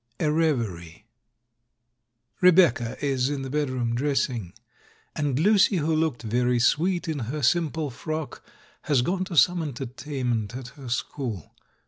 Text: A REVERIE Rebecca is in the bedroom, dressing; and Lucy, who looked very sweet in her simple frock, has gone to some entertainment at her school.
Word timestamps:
A 0.19 0.31
REVERIE 0.31 1.05
Rebecca 2.41 2.97
is 3.05 3.29
in 3.29 3.43
the 3.43 3.51
bedroom, 3.51 3.93
dressing; 3.93 4.51
and 5.15 5.37
Lucy, 5.37 5.75
who 5.77 5.95
looked 5.95 6.23
very 6.23 6.57
sweet 6.57 7.07
in 7.07 7.19
her 7.29 7.43
simple 7.43 7.91
frock, 7.91 8.43
has 8.85 9.03
gone 9.03 9.25
to 9.25 9.37
some 9.37 9.61
entertainment 9.61 10.55
at 10.55 10.69
her 10.69 10.89
school. 10.89 11.53